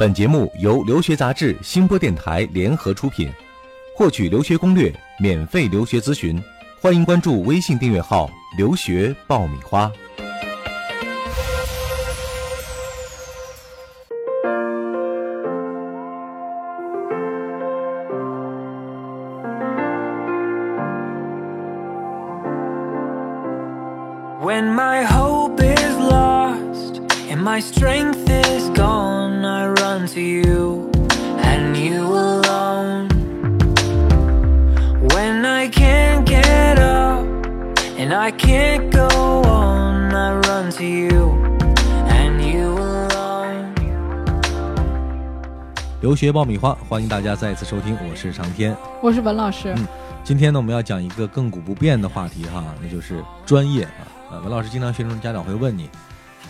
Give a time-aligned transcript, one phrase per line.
[0.00, 3.30] 本节目由留学杂志、新播电台联合出品。
[3.94, 6.42] 获取留学攻略、免费留学咨询，
[6.80, 9.92] 欢迎关注微信订阅号“留学爆米花”。
[46.00, 48.74] 留学爆米花，欢迎大家再一次收听，我是长天。
[49.02, 49.74] 我是文老师。
[49.76, 49.86] 嗯
[50.22, 54.04] 今天呢，我们要讲一个亘古不变的话题哈，那就是专业啊。
[54.30, 55.88] 呃，文老师经常学生家长会问你，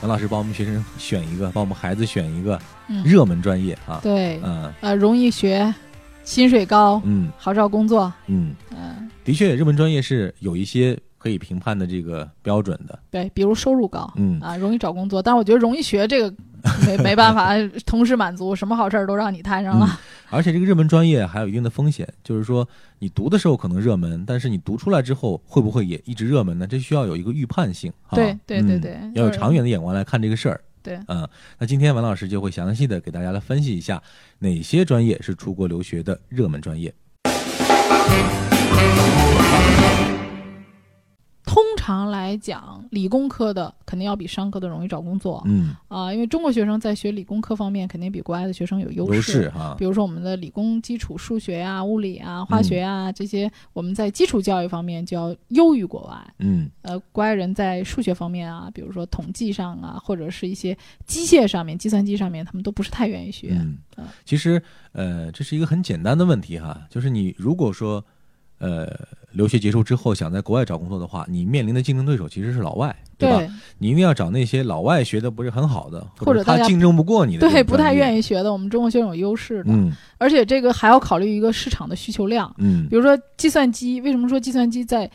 [0.03, 4.01] 文老师帮我们学生选一个，帮我们孩子选一个嗯热门专业啊。
[4.03, 5.73] 对，嗯呃，容易学，
[6.25, 8.13] 薪水高，嗯好找工作。
[8.27, 12.99] 嗯，嗯、的确，热门专业是有一些可以评判的这个标准的。
[13.09, 15.23] 对，比如收入高，嗯啊，容易找工作。
[15.23, 16.35] 但是我觉得容易学这个
[16.87, 17.55] 没没办法
[17.87, 19.87] 同时满足，什么好事儿都让你摊上了。
[20.31, 22.69] 而且这个热门专业还有一定的风险，就是说
[23.01, 26.67] 你读的时候可能热门，但是你读出来之后会不会也一直热门呢？
[26.67, 27.93] 这需要有一个预判性。
[28.09, 30.61] 啊对对对嗯对要有长远的眼光来看这个事儿。
[30.83, 34.03] 对，嗯，那今天文老师就会详细的给大家来分析一下
[34.39, 36.95] 哪些专业是出国留学的热门专业。
[41.51, 49.85] 通常来讲，理工科的肯定要比商科的容易找工作嗯，啊、因为中国学生在学理工科方面肯定比国外的学生有优优势哈比。
[49.85, 56.35] 如说我们的理工基础数学呀、物理啊、化学啊、这些，我们在基础教育方面就要优于国外。
[56.39, 63.49] 嗯呃，国外人在数学方面啊，比如说统计上啊，或者是一些机械上面、计算机上面，他们都不是太愿意学。
[63.59, 68.05] 嗯嗯，其实呃，这是一个很简单的问题哈，就是你如果说
[68.59, 68.87] 呃
[69.33, 73.39] 留学结束之后想在国外找工作的话，你面临的竞争对手其实是老外，对吧？
[73.39, 78.19] 对你一定要找那些老外学的不是很好的，或者他竞争不过你的对，不太愿意。
[78.19, 82.53] 意学的，我们中国学生有优势的，嗯而且这个还要考虑一个市场的需求量。
[82.59, 85.11] 嗯比如说计算机，为什么说计算机在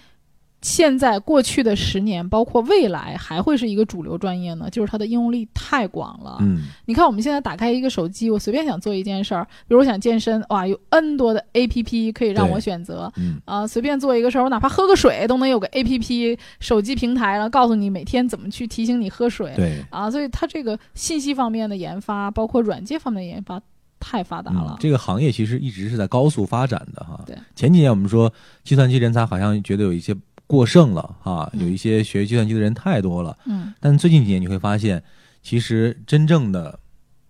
[0.66, 4.68] 现在过去的十年，包括未来还会是一个主流专业呢？
[4.72, 6.40] 就是它的应用力太广了。
[6.42, 13.14] 嗯你看，我们现在打开一个手机，我随便想做一件事儿，比如我想健身，哇，有 N 多的 A P P 可以让我选择。
[13.18, 19.54] 嗯啊、随便做一个事儿，我哪怕喝个水都能有个 A P P 手机平台了，告诉你每天怎么去提醒你喝水。
[19.56, 19.86] 对。
[19.92, 23.62] 啊，所以它这个信息方面的研发，包括软件方面的研发，
[24.00, 24.72] 太发达了。
[24.72, 27.24] 嗯，这个行业其实一直是在高速发展的哈。
[27.28, 28.34] 对，前几年我们说
[28.64, 30.16] 计算机人才好像觉得有一些
[30.48, 33.38] 过剩了哈，嗯有一些学计算机的人太多了。
[33.46, 35.02] 嗯但最近几年你会发现，
[35.42, 36.80] 其实真正的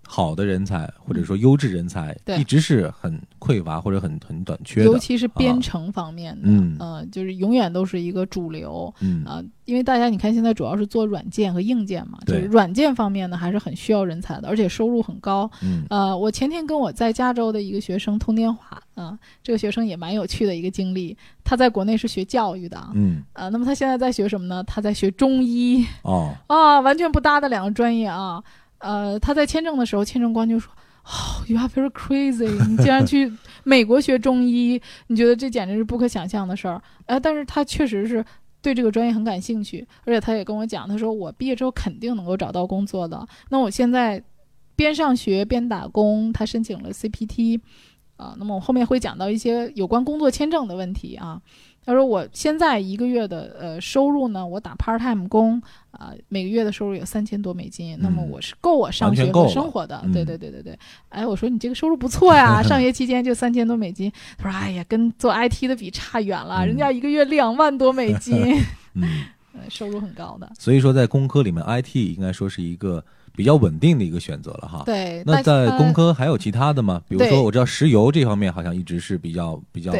[0.08, 4.86] 好的人才或者说优质人才，一直是很匮乏或者很很短缺的。
[4.86, 15.50] 尤其是编程方面的，嗯呃，就是永远都是一个主流嗯啊、因为大家你看现在主要是做软件和硬件嘛，就对是软件方面呢还是很需要人才的，而且收入很高。
[15.62, 21.18] 嗯呃，我前天跟我在加州的一个学生通电话，啊、这个学生也蛮有趣的一个经历。
[21.44, 24.64] 他在国内是学教育的，嗯呃，那么他现在在学什么呢？
[24.64, 28.44] 他在学中医哦啊，完全不搭的两个专业啊。
[28.80, 30.72] 呃，他在签证的时候，签证官就说
[31.06, 33.32] ：“哦、y o u are very crazy，你竟然去
[33.64, 38.24] 美国学中医，你觉得这简直是不可想象的事儿。”哎，但是他确实是
[38.62, 43.26] 对这个专业很感兴趣，而且他也跟我讲，他说我毕业之后肯定能够找到工作的。
[43.50, 44.22] 那我现在
[44.76, 47.60] 边上学边打工，他申请了 CPT，
[48.18, 51.42] 啊，那么我后面会讲到一些有关工作签证的问题啊。
[51.86, 60.02] 他说我现在一个月的呃收入呢，我打 part time 工啊、每个月的收入有三千多美金，那么我是够我上学和生活的。
[60.04, 60.78] 嗯对对对对对，
[61.10, 64.12] 哎，我说你这个收入不错呀， 上学期间就三千多美金。
[64.38, 68.36] 他说哎呀，跟做 IT 的比差远了，嗯人家一个月两万多美金，
[68.96, 70.52] 嗯， 呃收入很高的。
[70.60, 73.02] 所以说在工科里面，IT 应该说是一个
[73.34, 74.84] 比较稳定的一个选择了哈。
[74.86, 77.02] 对，那在工科还有其他的吗？
[77.08, 79.94] 比如说，我知道石油这方面好像一直是比较比较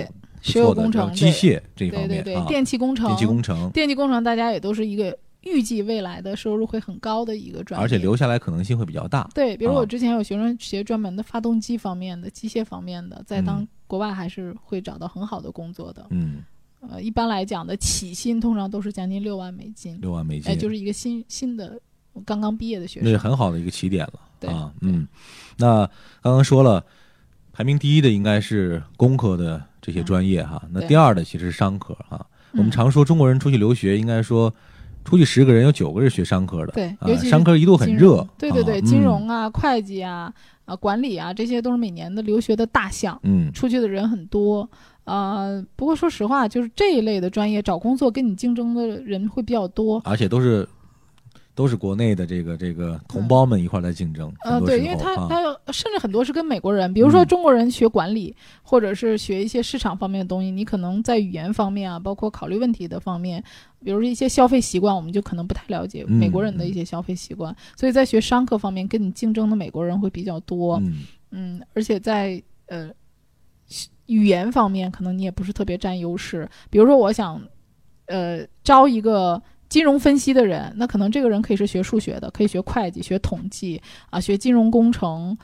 [0.54, 9.30] 对不错的，石油工程机械这一方对对对，面啊，电气工程，电气工程，电气工程大家也都是一个预计未来的收入会很高的一个专业，而且留下来可能性会比较大。
[9.34, 16.08] 对，比如啊我之前有学生学专门的发动机方面的、机械方面的，在当嗯国外还是会找到很好的工作的。
[16.10, 16.44] 嗯，
[16.90, 21.80] 呃，一般来讲的起薪通常都是将近六万美金，六万美金，哎，就是一个新新的
[22.26, 23.18] 刚刚毕业的学生那是。
[23.18, 24.74] 很好的一个起点了对啊。
[24.82, 25.08] 嗯，
[25.58, 25.86] 那
[26.22, 26.84] 刚刚说了，
[27.54, 32.26] 排名第一的应该是工科的这些专业哈，那第二的其实是商科哈。
[32.54, 34.52] 我们嗯常说中国人出去留学，应该说
[35.04, 40.34] 出去十个人有九个是学商科的，对啊尤其是商科一度很热，对对对，啊金，融啊、会计啊、
[40.66, 44.68] 啊管理啊，这些都是每年的留学的大项，嗯，嗯出去的人很多。
[45.04, 50.02] 呃，不过说实话，就是这一类的专业找工作跟你竞争的人会比较多。
[50.04, 50.68] 而且都是
[51.56, 55.42] 都是国内的这个这个同胞们一块儿在竞争，呃，对，因为他他
[55.72, 63.42] 甚至很多是跟美国人，比如说嗯中国人学管理，或者是学一些市场方面的东西，你可能在语言方面啊，包括考虑问题的方面，
[63.80, 70.78] 比如说一些消费习惯，我们就可能不太了解嗯美国人的一些消费习惯，所以在学商科方面，跟你竞争的美国人会比较多。
[70.84, 72.90] 嗯嗯，而且在呃
[74.08, 76.50] 语言方面，可能你也不是特别占优势。
[76.70, 77.42] 比如说，我想
[78.08, 79.42] 呃招一个
[79.76, 85.38] 金融分析的人，那可能这个人可以是学数学的，可以学会计、学统计啊，学金融工程。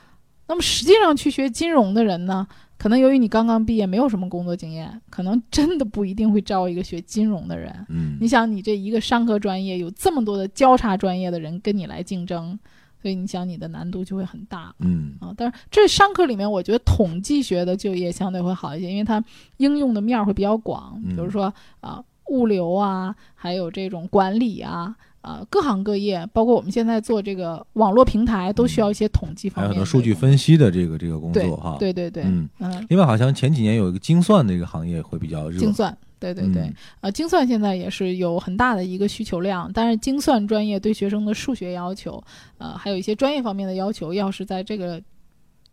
[0.48, 2.46] 那么实际上去学金融的人呢，
[2.78, 7.84] 可能由于你刚刚毕业，没有什么工作经验，可能真的不一定会招一个学金融的人。
[7.90, 12.58] 嗯你想，你这一个商科专业有这么多的交叉专业的人跟你来竞争，
[13.02, 14.74] 所以你想你的难度就会很大。
[14.78, 19.22] 嗯啊，但是这商科里面，我觉得统计学的就业相对会好一些，因为它
[19.58, 22.02] 应用的面儿会比较广，比如嗯说啊
[22.32, 32.48] 物流啊，还有这种管理啊，啊各行各业，包括我们现在做这个网络平台，都需要一些统计方面的有很多数据分析的这个这个工作哈，对对对，嗯。
[32.58, 35.96] 嗯，另外，好像前几年有一个精算的一个行业会比较热，精算。
[36.18, 42.22] 对对对，嗯呃，精算现在也是有很大的一个需求量，但是精算专业对学生的数学要求，
[42.58, 45.02] 呃，还有一些专业方面的要求，要是在这个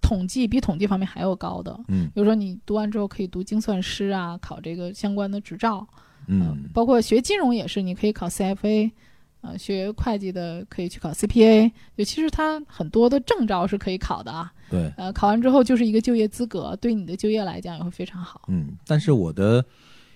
[0.01, 1.79] 统计比统计方面还要高的。
[1.87, 5.87] 嗯比如说你读完之后可以读精算师啊，考这个相关的执照，
[6.29, 6.69] 嗯。
[6.73, 8.91] 包括学金融也是，你可以考 CFA，
[9.41, 18.41] 呃，学会计的可以去考 CPA，就其实它很多的证照是可以考的啊，对，呃，考完之后就是一个就业资格，对你的就业来讲也会非常好。
[18.47, 19.63] 嗯，但是我的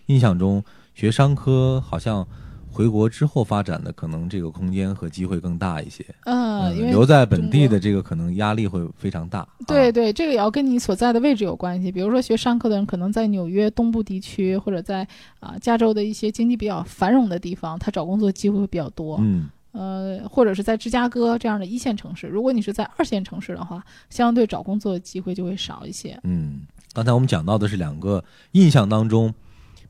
[0.08, 0.64] 印象中，
[0.94, 2.28] 学商科好像
[2.74, 6.04] 回国之后发展的可能这个空间和机会更大一些。
[6.26, 9.42] 嗯，因为留在本地的这个可能压力会非常大。
[9.42, 11.92] 啊，对对，这个也要跟你所在的位置有关系。
[11.92, 15.08] 比如说学商科的人，可能在纽约东部地区，或者在
[15.40, 19.18] 啊、加州的一些经济比较繁荣的地方，他找工作机会会比较多。
[19.22, 22.28] 嗯呃，或者是在芝加哥这样的一线城市。
[22.28, 26.16] 如果你是在二线城市的话，相对找工作的机会就会少一些。
[26.24, 26.62] 嗯，
[26.94, 29.34] 刚才我们讲到的是两个印象当中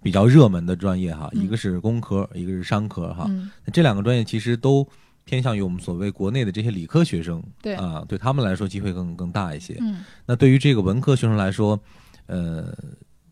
[0.03, 1.43] 比较热门的专业哈，嗯。
[1.43, 3.25] 一个是工科，一个是商科哈。
[3.29, 4.87] 嗯，那这两个专业其实都
[5.23, 7.73] 偏向于我们所谓国内的这些理科学生，对。
[7.75, 9.77] 啊，对他们来说机会更更大一些。
[9.79, 10.03] 嗯。
[10.25, 11.79] 那对于这个文科学生来说，
[12.25, 12.75] 呃，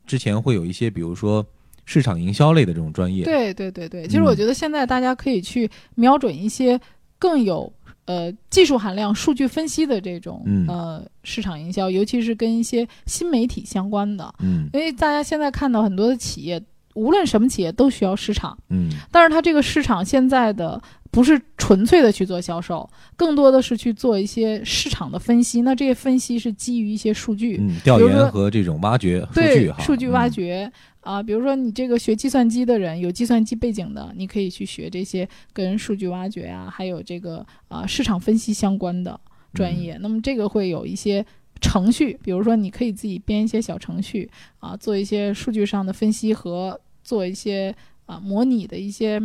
[0.08, 1.46] 之前会有一些，比如说
[1.86, 4.38] 市场营销类的这种专业，对对对对，其实我嗯。
[4.38, 6.80] 觉得现在大家可以去瞄准一些
[7.20, 7.72] 更有
[8.06, 10.66] 呃技术含量、数据分析的这种、嗯。
[10.68, 14.68] 呃市场营销，尤其是跟一些新媒体相关的，嗯。
[14.74, 16.62] 因为大家现在看到很多的企业，
[16.96, 18.90] 无论什么企业都需要市场，嗯。
[19.12, 25.62] 但是它这个市场现在的不是纯粹的去做销售，更多的是去做一些市场的分析。
[25.62, 30.72] 那这些分析是基于一些数据，嗯，调研和这种挖掘数据哈，对数据挖嗯掘。
[31.02, 39.20] 啊、比如说你这个学计算机的人，有计算机背景的，你可以去学这些跟数据挖掘啊，还有这个啊、市场分析相关的
[39.52, 39.82] 专嗯。
[39.82, 39.98] 业。
[40.00, 41.26] 那么这个会有一些
[41.62, 44.30] 程序，比如说你可以自己编一些小程序
[44.60, 47.74] 啊，做一些数据上的分析和做一些
[48.08, 49.22] 啊模拟的一些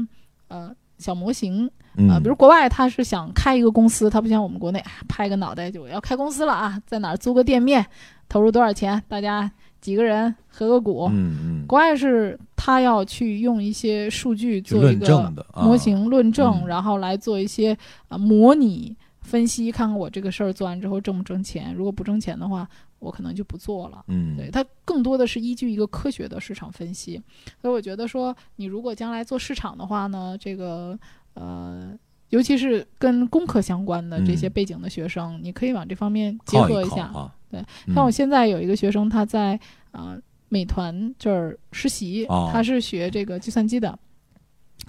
[0.49, 2.09] 呃小模型嗯。
[2.11, 7.85] 啊，比如国外他是想开一个公司，他不像我们国内，哎拍个脑袋就要开公司了啊，在哪儿租个店面，
[8.29, 9.51] 投入多少钱，大家
[9.81, 11.09] 几个人合个股。
[11.11, 16.69] 嗯嗯，国外是他要去用一些数据做一个模型论证，嗯。
[16.69, 17.77] 然后来做一些
[18.09, 18.95] 啊模拟
[19.27, 21.75] 分析，看看我这个事儿做完之后挣不挣钱。
[21.75, 22.67] 如果不挣钱的话，
[23.01, 24.05] 我可能就不做了。
[24.07, 27.21] 嗯，对，它更多的是依据一个科学的市场分析，
[27.61, 30.99] 所以我觉得说，你如果将来做市场的话呢，这个
[31.35, 31.93] 呃，
[32.31, 34.53] 尤其是跟工科相关的这些嗯。
[34.53, 37.11] 背景的学生，你可以往这方面结合一下。
[37.13, 39.55] 靠啊，对嗯，像我现在有一个学生，他在
[39.91, 42.49] 啊、呃美团这儿实习，哦。
[42.53, 43.99] 他是学这个计算机的，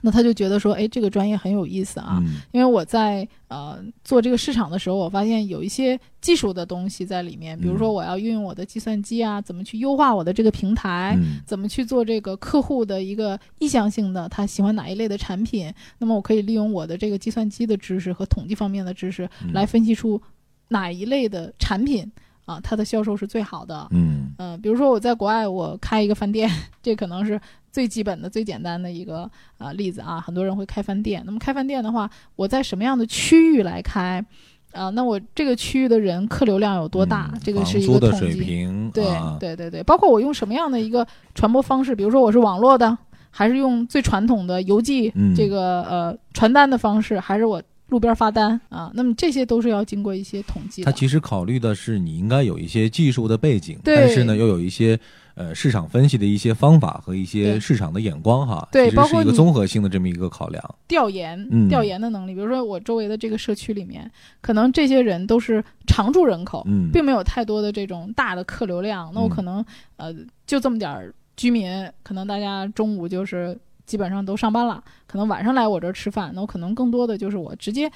[0.07, 2.19] 那他就觉得说，哎，这个专业很有意思啊。
[2.21, 20.21] 嗯因为我在呃做这个市场的时候，我发现有一些技术的东西在里面，比如说嗯我要运用我的计算机啊，怎么去优化我的这个平台，嗯怎么去做这个客户的一个意向性的，他喜欢哪一类的产品，那么我可以利用我的这个计算机的知识和统计方面的知识嗯来分析出
[20.69, 22.09] 哪一类的产品
[22.45, 23.85] 啊，它的销售是最好的。
[23.91, 26.49] 嗯嗯、比如说我在国外，我开一个饭店，
[26.81, 27.39] 这可能是
[27.77, 29.29] 最基本的、最简单的一个
[29.59, 30.19] 啊、例子啊。
[30.19, 34.25] 很多人会开饭店，那么开饭店的话，我在什么样的区域来开？
[34.71, 37.29] 啊、那我这个区域的人客流量有多大？
[37.33, 38.31] 嗯这个是一个统计。
[38.31, 41.05] 水平，对、啊对对对，包括我用什么样的一个
[41.35, 42.97] 传播方式，比如说我是网络的，
[43.29, 48.91] 还是用最传统的邮寄、嗯这个呃传单的方式，还是我路边发单啊？
[48.95, 50.91] 那么这些都是要经过一些统计的。
[50.91, 54.99] 他其实考虑的是你应该有一些技术的背景，但是呢又有一些
[55.37, 60.75] 呃市场分析的一些方法和一些市场的眼光哈，对包括一个综合性的这么一个考量。
[60.87, 69.63] 调研、嗯调研的能力，比如说我周围的这个社区里面，可能这些人都是常住人口，嗯，并没有太多的这种大的客流量，那我嗯可能、
[69.97, 70.13] 呃
[70.47, 77.91] 就这么点儿居民，可能大家中午就是基本上都上班了，可能晚上来我这儿吃饭，那我可能更多的就是我直接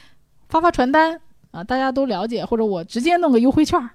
[0.48, 1.20] 发发传单
[1.50, 3.90] 啊，大家都了解，或者我直接弄个优惠券儿，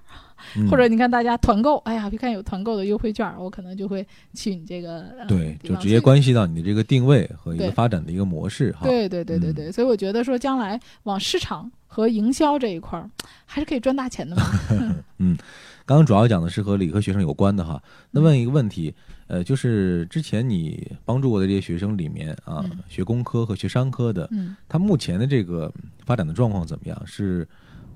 [0.55, 8.79] 嗯或者你看大家团购，哎呀，一看有团购的优惠券儿，我可能就会去你这个、呃、对，就直接关系到你的这个定位和一个发展的一个模式哈。
[8.83, 13.09] 对对对对嗯对，所以我觉得说将来往市场和营销这一块儿，
[13.45, 14.43] 还是可以赚大钱的嘛。
[15.19, 15.37] 嗯
[15.85, 17.81] 刚刚主要讲的是和理科学生有关的哈。
[18.11, 18.93] 那嗯问一个问题，
[19.27, 25.71] 呃，就是之前你帮助过的这些学生里面啊，嗯学工科和学商科的，嗯他目前的这个
[26.05, 27.01] 发展的状况怎么样？
[27.05, 27.47] 是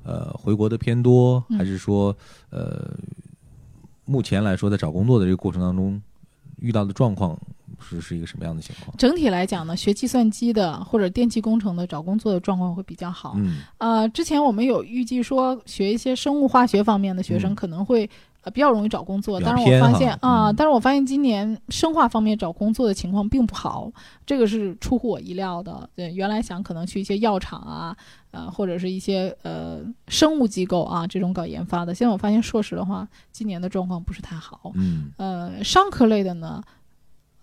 [0.03, 2.15] 呃回国的偏多，嗯还是说
[2.49, 2.91] 呃
[4.05, 6.01] 目前来说在找工作的这个过程当中
[6.59, 7.37] 遇到的状况
[7.79, 8.95] 是是一个什么样的情况？
[8.97, 13.33] 整体来讲呢，学计算机的或者电气工程的找工作的状况会比较好。
[13.37, 18.09] 嗯呃，之前我们有预计说，学一些生物化学方面的学生嗯可能会。
[18.43, 23.91] 呃，比较容易找工作，但是我发现啊、嗯但是我发现今年生化方面找工作的情况并不好，
[24.25, 25.87] 这个是出乎我意料的。
[25.95, 27.95] 对，原来想可能去一些药厂啊，
[28.31, 34.71] 呃，或者是一些呃生物机构啊这种搞研发的，现在我发现硕士的话，今年的状况不是太好。
[34.73, 36.63] 嗯呃，商科类的呢，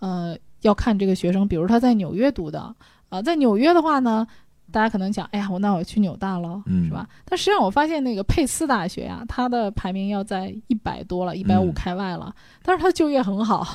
[0.00, 2.74] 呃，要看这个学生，比如他在纽约读的，
[3.08, 4.26] 啊、在纽约的话呢，
[4.70, 7.08] 大家可能讲，哎呀，我那我去纽大了，嗯是吧？
[7.24, 13.66] 但实际上我发现那个佩斯大学呀、它的排名要在一百多了，一百五嗯开外了，但是它就业很好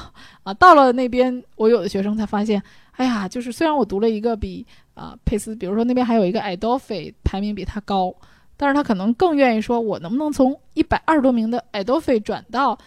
[0.43, 0.53] 啊。
[0.53, 8.13] 到了那边，我有的学生才发现，哎呀，就是虽然我读了一个比啊、佩斯，比如说那边还有一个 Adelphi 排名比它高，
[8.55, 12.77] 但是他可能更愿意说，我能不能从一百二十多名的 Adelphi 转到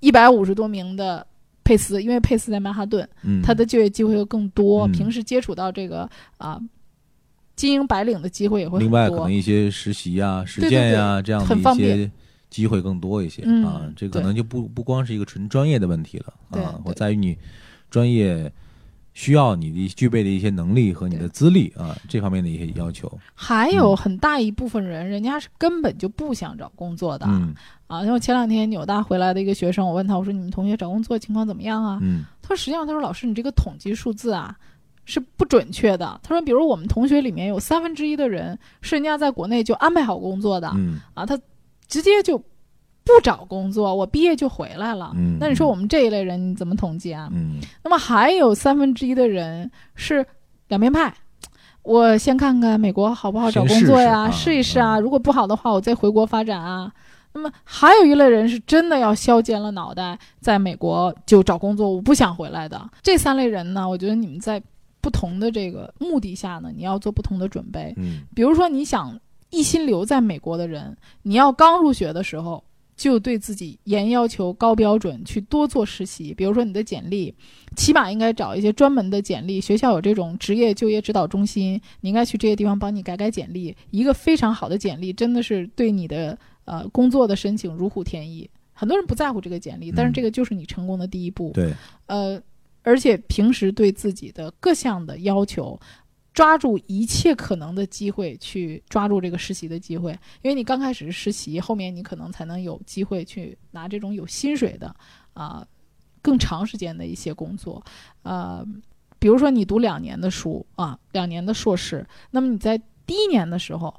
[0.00, 1.26] 一百五十多名的
[1.64, 6.06] 佩斯，因为佩斯在曼哈顿，嗯，他的就业机会又更多，嗯平时接触到这个
[6.36, 6.60] 啊、
[7.56, 8.80] 精英白领的机会也会很多。
[8.80, 12.12] 另外可能一些实习呀、实对对践呀这样的很方一些便
[12.50, 17.36] 机会更多一些、嗯啊，这可对能就不不光是一个纯专业的问题了对啊，对或在于你
[17.90, 18.52] 专业
[19.12, 23.10] 需要你的具备的一些能力和你的对资历啊这方面的一些要求。
[23.34, 27.54] 还有很大一部分人，人家是根本就不想找工作的、嗯
[27.86, 28.04] 啊。
[28.04, 31.98] 像我前两天纽大回来的一个学生，我问他，我说你们同学找工作情况怎么样啊？
[32.02, 34.54] 嗯他说实际上，他说老师，你这个统计数字啊
[35.04, 36.18] 是不准确的。
[36.22, 41.38] 他说，比如我们同学里面有三分之一的人是人家在国内就安排好工作的、嗯啊，他
[41.88, 45.12] 直接就不找工作，我毕业就回来了。
[45.14, 47.28] 嗯那你说我们这一类人你怎么统计啊？
[47.32, 50.24] 嗯那么还有三分之一的人是
[50.68, 51.12] 两面派。
[51.82, 54.98] 我先看看美国好不好找工作呀，试试啊一试啊。
[54.98, 56.90] 嗯如果不好的话，我再回国发展啊。
[57.34, 62.80] 那么还有一类人是真的要削尖了脑袋，在美国就找工作，我不想回来的。
[63.02, 64.62] 这三类人呢，我觉得你们在
[65.04, 67.92] 不同的这个目的下呢，你要做不同的准备。
[67.98, 69.20] 嗯比如说，你想
[69.50, 72.64] 一心留在美国的人，你要刚入学的时候
[72.96, 76.32] 就对自己严要求、高标准，去多做实习。
[76.32, 77.34] 比如说，你的简历
[77.76, 83.76] 起码应该找一些专门的简历，学校有这种职业就业指导中心，你应该去这些地方帮你改改简历。
[83.90, 88.48] 一个非常好的简历，真的是对你的呃工作的申请如虎添翼。
[88.72, 91.52] 很多人不在乎这个简历，但是嗯这个就是你成功的第一步。
[91.54, 91.72] 对
[92.06, 92.40] 呃，
[92.84, 95.76] 而且平时对自己的各项的要求，
[96.32, 100.12] 抓住一切可能的机会去抓住这个实习的机会，
[100.42, 104.94] 因为你刚开始是实习，后面你可能才能有机会去拿这种有薪水的
[105.32, 105.66] 啊、
[106.22, 107.82] 更长时间的一些工作，
[108.22, 108.64] 呃，
[109.18, 112.76] 比如说你读两年的书啊，两年的硕士，那么你在
[113.06, 113.94] 第一年的时候，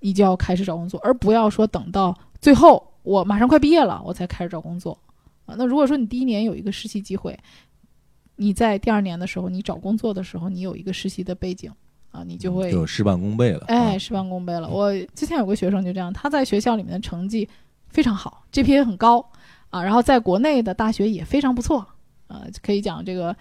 [0.00, 4.98] 你就要开始找工作，而不要说等到最后我马上快毕业了我才开始找工作。
[5.46, 7.38] 啊，那如果说你第一年有一个实习机会，
[8.36, 11.70] 你在第二年的时候，你找工作的时候，你有一个实习的背景，
[12.10, 13.64] 啊，你就会就事半功倍了。
[13.68, 14.68] 哎，啊事半功倍了。
[14.68, 17.48] 我之前有个学生就这样，他在学校里面的成绩
[17.88, 19.24] 非常好，GPA 很高
[19.70, 21.86] 啊，然后在国内的大学也非常不错，
[22.26, 23.36] 呃，可以讲这个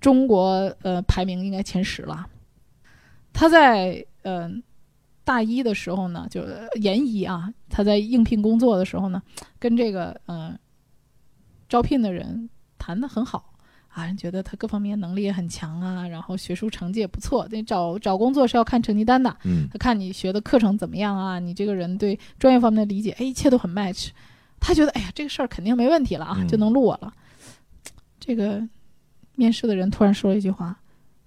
[0.00, 2.26] 中国呃排名应该前十了。
[3.32, 4.52] 他在嗯、呃
[5.22, 9.22] 大一的时候呢，就呃研一啊，他在应聘工作的时候呢，
[9.58, 10.58] 跟这个呃
[11.68, 13.49] 招聘的人谈的很好。
[13.92, 17.46] 啊，人觉得他各方面能力也很强啊，然后学术成绩也不错。
[17.50, 24.08] 那找找工作是要看成绩单的，嗯他看你学的课程怎么样啊，你这个人对专业方面的理解，哎，一切都很 match。
[24.60, 27.12] 他觉得，哎呀，这个事儿肯定没问题了啊，嗯就能录我了。
[28.18, 28.62] 这个
[29.34, 30.76] 面试的人突然说了一句话：“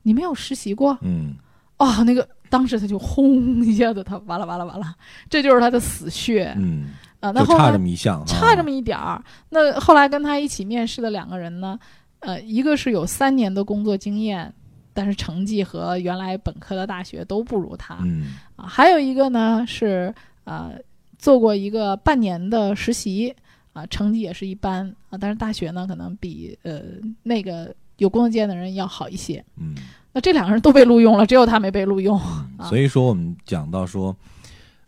[0.04, 1.34] 你没有实习过？”嗯
[1.78, 4.94] 哦，那个当时他就轰一下子，他完了完了完了，
[5.30, 6.90] 这就是他的死穴嗯，
[7.20, 7.32] 啊。
[7.32, 9.22] 那后来差这么一项，差这么一一点儿。
[9.50, 11.78] 那后来跟他一起面试的两个人呢，
[12.24, 14.52] 呃，一个是有三年的工作经验，
[14.94, 18.66] 但是成绩和原来本科的大学都不如他、嗯啊。
[18.66, 20.14] 还有一个呢是
[20.46, 20.72] 呃
[21.18, 23.36] 做过一个半年的实习
[23.74, 26.82] 啊，成绩也是一般啊，但是大学呢可能比呃
[27.24, 29.44] 那个有工作经验的人要好一些。
[29.58, 29.76] 嗯。
[30.16, 32.20] 那这两个人都被录用了，只有他没被录用。
[32.20, 34.16] 啊所以说，我们讲到说，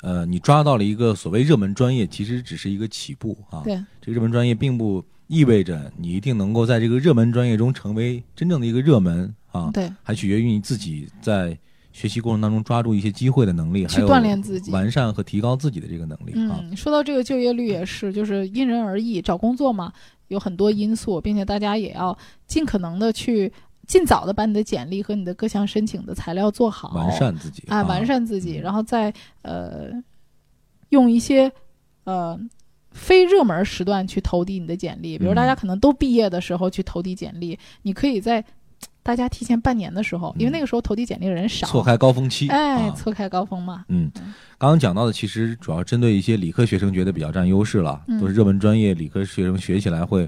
[0.04, 3.64] 呃，你抓到了一个所谓热门专业，其实只是一个起步啊。
[3.64, 11.58] 对，这个热门专业并不意味着你一定能够在这个热门专业中成为真正的一个热门啊，对，还取决于你自己在
[11.92, 14.70] 学习过程当中抓住一些机会的能力，还去有锻炼自己。
[14.72, 16.60] 完善和提高自己的这个能力啊。
[16.62, 19.94] 嗯，说到这个就业率也是，就是因人而异，找工作嘛，
[20.28, 23.52] 有很多因素，并且大家也要尽可能的去
[23.88, 29.90] 尽早的把你的简历和你的各项申请的材料做好，完善自己啊，完善自嗯己，然后再呃
[30.90, 31.50] 用一些
[32.04, 32.38] 呃
[32.96, 38.44] 非热门时段去投递你的简历，比如大家嗯可能都毕业的时候去投递简历，你可以在
[39.04, 42.92] 大家提前半年的时候，因为嗯那个时候投递简历的人少，错开高峰期，哎，啊。
[42.96, 44.10] 错开高峰嘛，嗯，
[44.58, 48.20] 刚刚讲到的其实主要针对一些理科学生觉得比较占优势了，嗯。
[48.20, 50.28] 都是热门专业，理科学生学起来会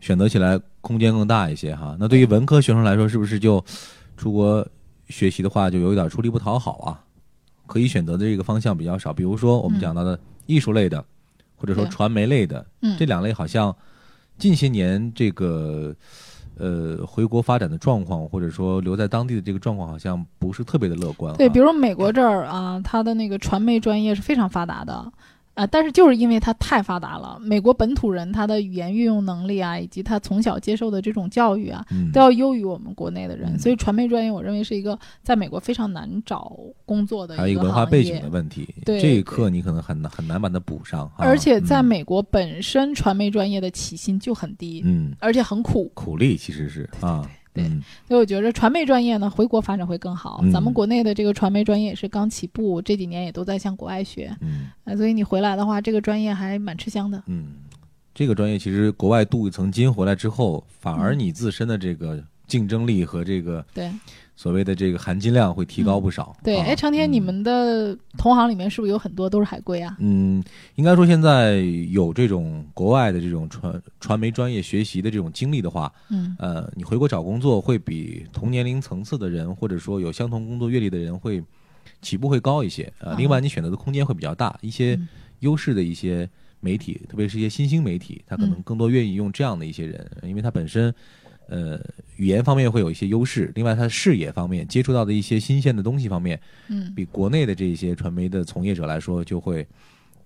[0.00, 1.96] 选择起来空间更大一些哈。
[1.98, 3.62] 那对于文科学生来说，是不是就
[4.16, 4.66] 出国
[5.08, 7.02] 学习的话，就有一点出力不讨好啊？
[7.66, 9.80] 可以选择的这个方向比较少，比如说我们嗯。
[9.80, 11.04] 讲到的艺术类的，
[11.64, 13.74] 或者说传媒类的，嗯，这两类好像
[14.36, 15.94] 近些年这个
[16.58, 21.38] 呃回国发展的状况，或者说留在当地的这个状况，好像不是特别的乐观哈。
[21.38, 25.10] 对，比如美国这儿啊，它的那个传媒专业是非常发达的，
[25.54, 41.02] 啊，但是就是因为它太发达了，美国本土人他的语言运用能力啊，以及他从小接受的这种教育啊，嗯都要优于我们国内的人，嗯所以传媒专业我认为是一个在美国非常难找工作的还有一个文化背景的问题，对这一课你可能很难很难把它补上。
[41.16, 47.30] 啊而且在嗯美国本身传媒专业的起薪就很低，嗯而且很苦，苦力其实是啊，对
[47.62, 50.40] 嗯所以我觉得传媒专业呢，回国发展会更好。
[50.42, 57.22] 嗯咱们国内的这个传媒专业也是刚起步，这几年也都在向国外学，嗯啊，所以你回来的话，这个专业还蛮吃香的。
[57.26, 57.54] 嗯，
[58.14, 63.90] 这个专业其实国外镀一层金回来之后，反而嗯你自身的这个竞争力和这个对
[64.36, 66.36] 所谓的这个含金量会提高不少。
[66.42, 69.96] 对，啊哎，长天，嗯你们的同行里面是不是有很多都是海归啊？
[70.00, 70.42] 嗯，
[70.74, 71.58] 应该说现在
[71.90, 81.40] 有这种国外的这种传传媒专业学习的这种经历的话，嗯呃，你回国找工作会比同年龄层次的人，或者说有相同工作阅历的人会
[82.02, 82.92] 起步会高一些。
[82.98, 85.08] 呃，啊另外你选择的空间会比较大，一些嗯
[85.40, 86.28] 优势的一些
[86.58, 90.92] 媒体，特别是一些新兴媒体，他可能嗯更多愿意用这样的一些人，因为他本身。
[91.48, 91.78] 呃，
[92.16, 99.66] 语言方面会有一些优势，另外他视野方面接触到的一些新鲜的东西方面，嗯比国内的这些传媒的从业者来说，就会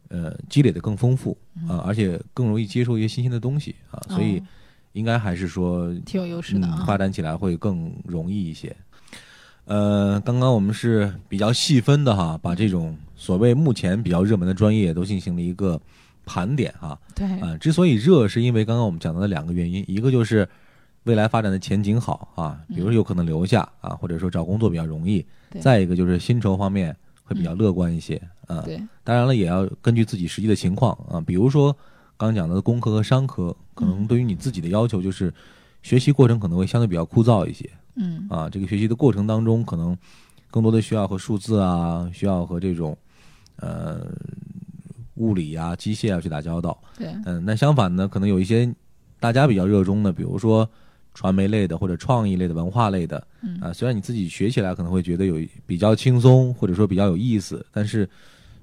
[0.08, 1.36] 呃积累的更丰富
[1.68, 4.42] 啊、而且更容易接受一些新鲜的东西啊，所以
[4.92, 6.68] 应该还是说挺有优势的。
[6.86, 8.74] 发展起来会更容易一些。
[9.64, 15.78] 呃，刚刚我们是比较细分的哈，把这种所谓目前比较热门的专业都进行了一个
[16.24, 16.98] 盘点哈。
[17.14, 20.48] 对，啊、之所以热，是因为刚刚我们讲到的两个原因，一个就是
[21.08, 25.24] 未来发展的前景好啊，比如有可能留下啊，或者说找工作比较容易；
[25.58, 26.94] 再一个就是薪酬方面
[27.24, 28.60] 会比较乐观一些啊。
[28.60, 31.74] 对，当然了，也要根据自己实际的情况啊，比如说
[32.18, 35.32] 刚讲的工科和商科，可能嗯对于你自己的要求就是
[35.82, 38.50] 学习过程可能会相对比较枯燥一些嗯啊。
[38.50, 39.96] 这个学习的过程当中，可能
[40.50, 42.94] 更多的需要和数字啊，需要和这种
[43.56, 44.06] 呃
[45.14, 46.78] 物理啊、机械啊去打交道。
[46.98, 48.70] 对，嗯，那相反呢，可能有一些
[49.18, 50.68] 大家比较热衷的，比如说
[51.18, 58.08] 传媒类的或者创意类的、文化类的嗯啊、虽然你自己学起来可能会觉得有比较轻松，或者说比较有意思，但是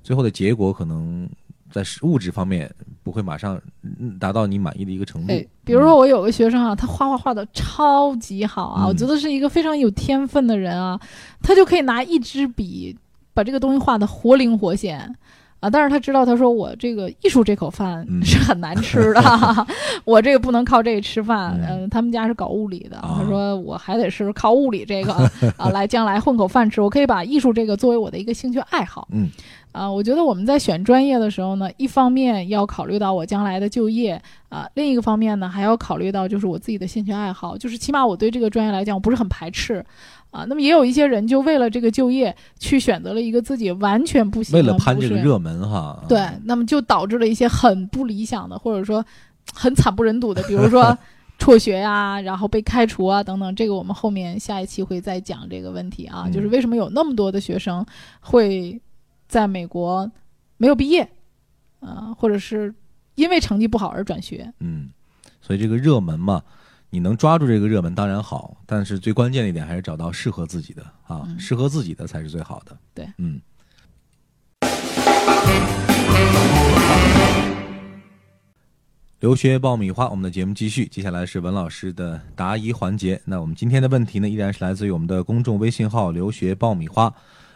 [0.01, 1.29] 最后的结果可能
[1.69, 3.61] 在物质方面不会马上
[3.99, 5.33] 嗯达到你满意的一个程度。
[5.33, 10.97] 哎，比如说我有个学生啊，他画画画的超级好啊，嗯我觉得是一个非常有天分的人啊，
[11.41, 12.97] 他就可以拿一支笔
[13.33, 15.13] 把这个东西画的活灵活现。
[15.59, 19.21] 啊，但是他知道，他说我这个艺术这口饭嗯 是很难吃的，
[20.05, 21.59] 我这个不能靠这个吃饭。
[21.61, 25.13] 嗯嗯、他们家是搞物理的，啊他说我还得是靠物理这个
[25.57, 26.81] 啊来将来混口饭吃。
[26.81, 29.07] 我可以把艺术这个作为我的一个兴趣爱好。
[29.11, 29.29] 嗯
[29.71, 39.85] 啊，我觉得我们在选专业的时候呢，一方面要考虑到我将来的就业啊，另一个方面呢，还要考虑到就是我自己的兴趣爱好，就是起码我对这个专业来讲，我不是很排斥
[40.35, 40.45] 啊。
[40.47, 49.03] 那么也有一些人就为了这个就业去选择了一个自己完全不喜欢、为了攀这个热门哈，对，那么就导致了一些很不理想的，或者说
[49.53, 50.97] 很惨不忍睹的，比如说
[51.39, 57.85] 辍学呀、然后被开除啊等等，这个我们后面下一期会再讲这个问题啊，嗯就是为什么有那么多的学生
[58.21, 58.79] 会
[59.27, 60.09] 在美国
[60.57, 61.07] 没有毕业，
[61.81, 62.73] 呃，或者是
[63.15, 64.49] 因为成绩不好而转学。
[64.59, 64.89] 嗯，
[65.41, 66.41] 所以这个热门嘛，
[66.89, 72.77] 你能抓住这个热门当然好，但是最关键的一点还是找到适合自己的啊，嗯适合自己的才是最好的。
[72.93, 73.41] 对，嗯。
[79.21, 83.19] 留学爆米花，我们的节目继续，接下来是文老师的答疑环节。
[83.25, 87.11] 那我们今天的问题呢，依然是来自于我们的公众微信号“留学爆米花”。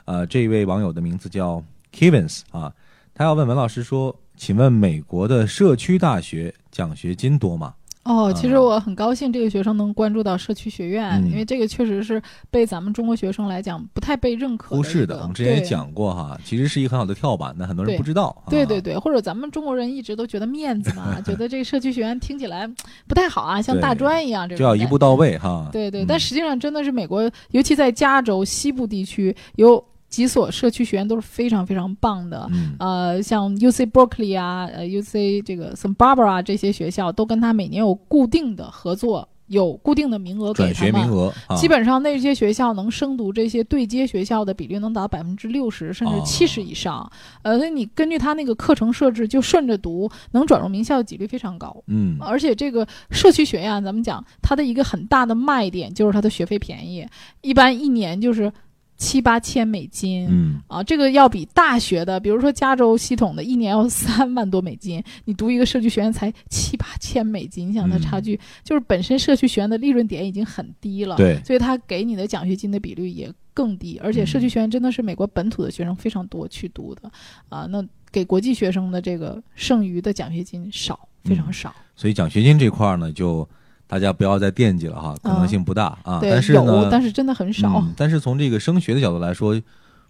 [0.06, 1.64] 呃，这位网友的名字叫
[1.94, 2.74] Kevins 啊，
[3.14, 18.36] 他要问文老师说：“请问美国的社区大学奖学金多吗哦，其实啊我很高兴这个学生能关注到社区学院，嗯因为这个确实是被咱们中国学生来讲不太被认？”可一个忽视的，我们之前也讲过哈，其实是一个很好的跳板，但很多人不知道。
[18.46, 22.68] 啊对对，对，或者咱们中国人一直都觉得面子嘛， 觉得这个社区学院听起来
[23.06, 25.70] 不太好啊，像大专一样这种就要一步到位哈。
[25.72, 32.50] 对对，嗯但实际上真的是美国，尤其在加州西部地区，有几所社区学院都是非常非常棒的。
[32.52, 41.02] 嗯呃，像 U C Berkeley 啊，呃 U C 这个 Santa Barbara 这些学校，都跟他每年有固定的合作，有固定的名额给转他们。
[41.02, 47.10] 学名额，啊基本上那些学校能升读这些对接学校的比率能达到百分之六十甚至哦七十以上，
[47.44, 51.76] 呃，所以你根据他那个课程设置就顺着读，能转入名校的几率非常高。
[51.88, 57.08] 嗯而且这个社区学院，咱们讲它的一个很大的卖点就是它的学费便宜，
[57.42, 58.52] 一般一年就是
[59.00, 60.28] 七八千美金。
[60.30, 60.62] 嗯。
[60.68, 68.02] 啊，这个要比大学的，比如说加州系统的，一年要三万多美金，你读一个社区学院才七八千美金，你想它嗯。
[68.02, 77.10] 差距、就是本身社区学院的利润点已经很低了，对，所以它给你的奖学金的比率也更低，而且社区学院真的是美国本土的学生非常多去读的，
[77.50, 81.54] 啊，那给国际学生的这个剩余的奖学金少，非常嗯。
[81.54, 81.74] 少。
[81.96, 83.48] 所以奖学金这块儿呢，就
[83.90, 86.20] 大家不要再惦记了哈，可能性不大啊。
[86.22, 86.54] 但是
[86.92, 87.80] 但是真的很少。
[87.80, 89.60] 嗯，但是从这个升学的角度来说，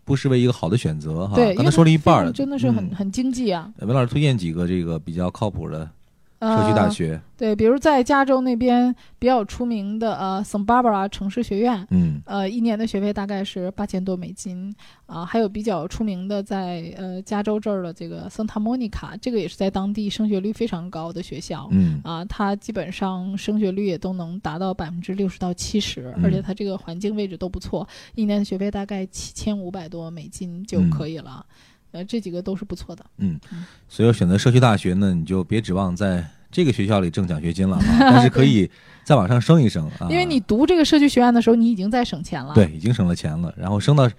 [0.03, 1.35] 不失为一个好的选择哈。
[1.35, 3.71] 对，刚才说了一半儿了，真的是很、嗯很经济啊。
[3.77, 5.89] 文老师推荐几个这个比较靠谱的呃，
[6.39, 12.21] 社区大学，对，比如在加州那边比较出名的呃 Santa Barbara 城市学院，嗯。
[12.25, 14.73] 呃，一年的学费大概是八千多美金
[15.05, 21.67] 啊、还有比较出名的在呃加州这儿的这个 Santa Monica，这个也是在当地升学率非常高的学校。
[21.71, 21.99] 嗯。
[22.05, 26.23] 啊，它基本上升学率也都能达到百分之六十到七十，嗯。
[26.23, 30.89] 而且它这个环境位置都不错，一年的学费大概七千五百多美金就嗯。
[30.89, 31.45] 可以了。
[31.91, 33.05] 呃，这几个都是不错的。
[33.17, 33.39] 嗯，
[33.87, 38.69] 所以要选择社区大学呢，你就别指望在这个学校里挣奖学金了哈， 但是可以
[39.03, 42.53] 再往上升一升啊，因为你读这个社区学院的时候，你已经在省钱了。
[42.53, 44.09] 对，已经省了钱了，然后升到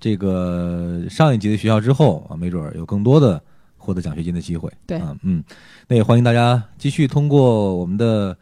[0.00, 3.40] 这个上一级的学校之后啊，没准儿有更多的
[3.76, 4.72] 获得奖学金的机会。
[4.86, 5.42] 对啊，嗯，
[5.88, 8.36] 那也欢迎大家继续通过我们的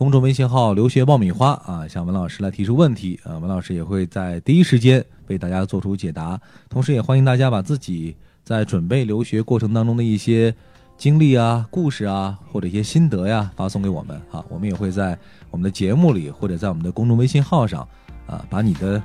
[0.00, 6.40] 公众微信号“留学爆米花”啊，向文老师来提出问题啊，文老师也会在第一时间为大家做出解答。
[6.70, 10.54] 同时，也欢迎大家把自己在准备留学过程当中的一些
[10.96, 15.18] 经历啊、故事啊，或者一些心得呀，发送给我们啊，我们也会在
[15.50, 17.86] 我们的节目里或者在我们的公众微信号上
[18.26, 19.02] 啊，把你的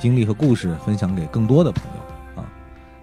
[0.00, 2.50] 经历和故事分享给更多的朋友啊。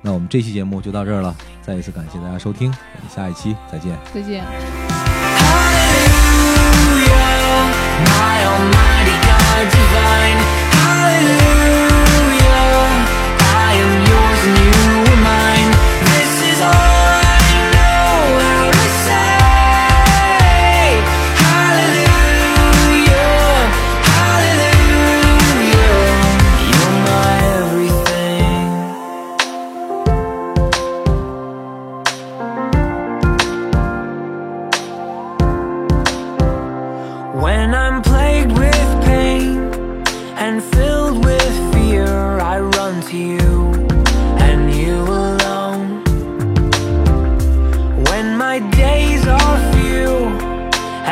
[0.02, 3.98] 那我们这期节目就到这儿了，再一次感谢大家收听，我们下一期再见。
[4.13, 4.90] 再见。
[8.06, 10.40] My almighty God divine.
[10.80, 11.40] Hallelujah
[40.43, 43.71] and filled with fear, I run to you
[44.47, 46.04] and you alone.
[48.10, 50.13] When my days are few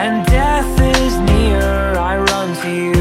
[0.01, 1.61] and death is near,
[2.11, 2.98] I run to you